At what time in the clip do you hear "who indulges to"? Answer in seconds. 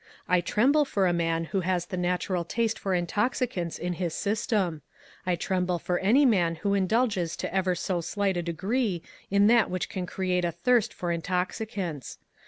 6.55-7.53